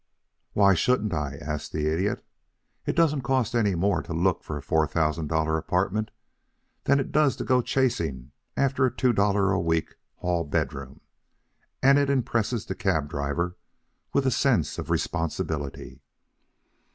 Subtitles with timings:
[0.53, 2.25] "Why shouldn't I?" asked the Idiot.
[2.87, 6.09] "It doesn't cost any more to look for a four thousand dollar apartment
[6.85, 11.01] than it does to go chasing after a two dollar a week hall bedroom,
[11.83, 13.57] and it impresses the cab driver
[14.11, 16.01] with a sense of responsibility.